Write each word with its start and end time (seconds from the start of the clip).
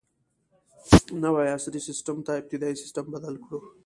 نوي 1.23 1.45
عصري 1.55 1.81
سیسټم 1.87 2.17
ته 2.25 2.31
ابتدايي 2.39 2.75
سیسټم 2.81 3.05
بدل 3.15 3.35
کړو. 3.43 3.59